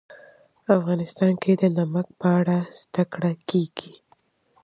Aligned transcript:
افغانستان 0.75 1.33
کې 1.41 1.53
د 1.61 1.63
نمک 1.77 2.07
په 2.19 2.27
اړه 2.39 2.57
زده 2.79 3.03
کړه 3.13 3.31
کېږي. 3.49 3.93